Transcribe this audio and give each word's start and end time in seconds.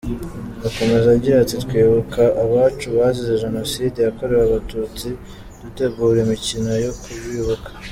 Akomeza 0.67 1.07
agira 1.15 1.35
ati 1.39 1.55
“Twibuka 1.63 2.21
abacu 2.43 2.85
bazize 2.97 3.41
Jenoside 3.43 3.97
yakorewe 4.01 4.41
Abatutsi, 4.45 5.07
dutegura 5.61 6.17
imikino 6.25 6.71
yo 6.85 6.91
kubibuka. 7.01 7.69